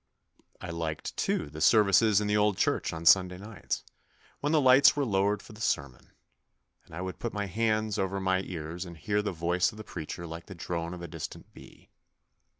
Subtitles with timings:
[0.59, 3.37] I liked, too, the services in the old 72 THE NEW BOY church on Sunday
[3.37, 3.83] nights,
[4.39, 6.09] when the lights were lowered for the sermon,
[6.85, 9.83] and I would put my hands over my ears and hear the voice of the
[9.83, 11.91] preacher like the drone of a distant bee.